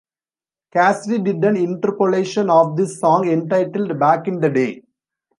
Cassidy 0.73 1.19
did 1.33 1.45
an 1.45 1.55
interpolation 1.55 2.49
of 2.49 2.75
this 2.75 2.99
song 2.99 3.27
entitled 3.29 3.99
"Back 3.99 4.27
in 4.27 4.39
the 4.39 4.49
day". 4.49 4.81